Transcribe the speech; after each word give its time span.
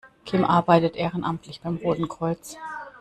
Kim 0.25 0.43
arbeitet 0.43 0.95
ehrenamtlich 0.95 1.61
beim 1.61 1.75
Roten 1.75 2.07
Kreuz. 2.09 2.57